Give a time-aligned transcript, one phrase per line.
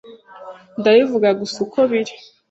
[0.79, 2.13] Ndabivuga gusa uko biri.